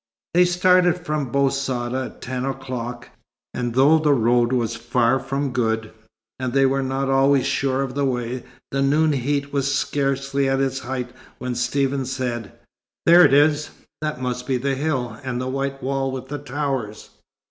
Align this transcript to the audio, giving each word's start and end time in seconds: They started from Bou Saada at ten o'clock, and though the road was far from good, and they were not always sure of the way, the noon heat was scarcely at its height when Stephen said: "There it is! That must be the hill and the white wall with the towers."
They 0.33 0.45
started 0.45 0.97
from 0.97 1.31
Bou 1.31 1.51
Saada 1.51 2.05
at 2.05 2.23
ten 2.23 2.43
o'clock, 2.43 3.09
and 3.53 3.75
though 3.75 3.99
the 3.99 4.15
road 4.15 4.51
was 4.51 4.75
far 4.75 5.19
from 5.19 5.51
good, 5.51 5.93
and 6.39 6.53
they 6.53 6.65
were 6.65 6.81
not 6.81 7.07
always 7.07 7.45
sure 7.45 7.83
of 7.83 7.93
the 7.93 8.03
way, 8.03 8.43
the 8.71 8.81
noon 8.81 9.13
heat 9.13 9.53
was 9.53 9.71
scarcely 9.75 10.49
at 10.49 10.59
its 10.59 10.79
height 10.79 11.11
when 11.37 11.53
Stephen 11.53 12.07
said: 12.07 12.51
"There 13.05 13.23
it 13.23 13.31
is! 13.35 13.69
That 14.01 14.19
must 14.19 14.47
be 14.47 14.57
the 14.57 14.73
hill 14.73 15.19
and 15.23 15.39
the 15.39 15.45
white 15.47 15.83
wall 15.83 16.11
with 16.11 16.29
the 16.29 16.39
towers." 16.39 17.11